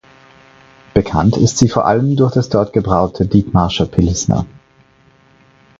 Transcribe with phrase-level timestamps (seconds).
[0.95, 4.47] Bekannt ist sie vor allem durch das dort gebraute Dithmarscher Pilsener.